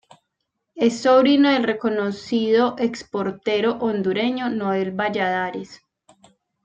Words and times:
Es 0.73 0.97
sobrino 0.99 1.51
del 1.51 1.61
reconocido 1.63 2.75
ex 2.79 3.03
portero 3.03 3.73
hondureño 3.81 4.49
Noel 4.49 4.93
Valladares. 4.93 5.79